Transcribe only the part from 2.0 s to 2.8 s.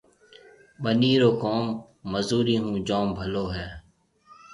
مزُورِي هون